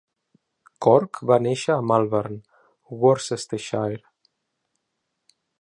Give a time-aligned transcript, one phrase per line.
[0.85, 2.39] Corke va néixer a Malvern,
[3.05, 4.03] Worcestershire.